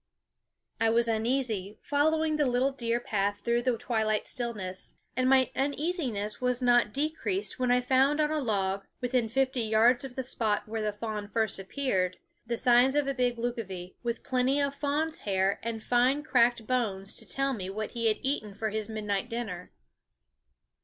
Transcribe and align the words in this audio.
I 0.79 0.89
was 0.89 1.07
uneasy, 1.07 1.77
following 1.83 2.37
the 2.37 2.47
little 2.47 2.71
deer 2.71 2.99
path 2.99 3.41
through 3.41 3.61
the 3.61 3.77
twilight 3.77 4.25
stillness; 4.25 4.95
and 5.15 5.29
my 5.29 5.51
uneasiness 5.55 6.41
was 6.41 6.59
not 6.59 6.91
decreased 6.91 7.59
when 7.59 7.69
I 7.69 7.81
found 7.81 8.19
on 8.19 8.31
a 8.31 8.39
log, 8.39 8.87
within 8.99 9.29
fifty 9.29 9.61
yards 9.61 10.03
of 10.03 10.15
the 10.15 10.23
spot 10.23 10.67
where 10.67 10.81
the 10.81 10.91
fawn 10.91 11.27
first 11.27 11.59
appeared, 11.59 12.17
the 12.47 12.57
signs 12.57 12.95
of 12.95 13.05
a 13.07 13.13
big 13.13 13.37
lucivee, 13.37 13.93
with 14.01 14.23
plenty 14.23 14.59
of 14.59 14.73
fawn's 14.73 15.19
hair 15.19 15.59
and 15.61 15.83
fine 15.83 16.23
cracked 16.23 16.65
bones 16.65 17.13
to 17.13 17.27
tell 17.27 17.53
me 17.53 17.69
what 17.69 17.91
he 17.91 18.07
had 18.07 18.17
eaten 18.23 18.55
for 18.55 18.71
his 18.71 18.89
midnight 18.89 19.29
dinner. 19.29 19.71